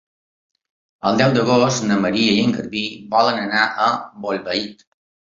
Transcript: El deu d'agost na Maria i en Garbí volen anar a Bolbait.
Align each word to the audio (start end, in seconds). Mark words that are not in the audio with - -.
El 1.09 1.17
deu 1.17 1.33
d'agost 1.35 1.83
na 1.89 1.97
Maria 2.05 2.31
i 2.37 2.45
en 2.45 2.55
Garbí 2.55 2.81
volen 3.11 3.37
anar 3.43 3.67
a 3.85 3.91
Bolbait. 4.25 4.83